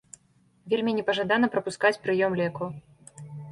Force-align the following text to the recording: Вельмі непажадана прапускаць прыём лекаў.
Вельмі 0.73 0.95
непажадана 0.99 1.51
прапускаць 1.57 2.01
прыём 2.09 2.31
лекаў. 2.43 2.67